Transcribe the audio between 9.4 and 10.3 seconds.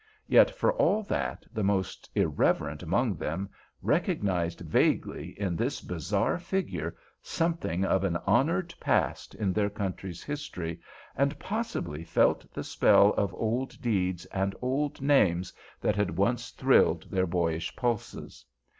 their country's